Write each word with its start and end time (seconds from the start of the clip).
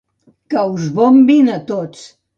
Que 0.53 0.63
us 0.77 0.87
bombin 1.01 1.55
a 1.57 1.59
tots! 1.73 2.07